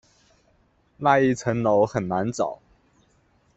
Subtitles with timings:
[0.97, 2.59] 那一层楼很难找